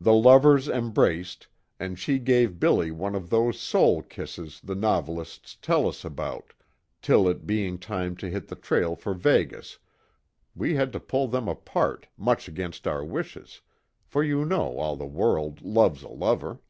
The 0.00 0.14
lovers 0.14 0.68
embraced, 0.70 1.48
and 1.78 1.98
she 1.98 2.18
gave 2.18 2.58
'Billy' 2.58 2.90
one 2.90 3.14
of 3.14 3.28
those 3.28 3.60
soul 3.60 4.00
kisses 4.00 4.58
the 4.64 4.74
novelists 4.74 5.58
tell 5.60 5.86
us 5.86 6.02
about, 6.02 6.54
till 7.02 7.28
it 7.28 7.46
being 7.46 7.76
time 7.78 8.16
to 8.16 8.30
hit 8.30 8.48
the 8.48 8.56
trail 8.56 8.96
for 8.96 9.12
Vegas, 9.12 9.78
we 10.56 10.76
had 10.76 10.94
to 10.94 10.98
pull 11.00 11.28
them 11.28 11.46
apart, 11.46 12.06
much 12.16 12.48
against 12.48 12.86
our 12.86 13.04
wishes, 13.04 13.60
for 14.06 14.24
you 14.24 14.46
know 14.46 14.78
all 14.78 14.96
the 14.96 15.04
world 15.04 15.60
loves 15.60 16.02
a 16.02 16.08
lover." 16.08 16.60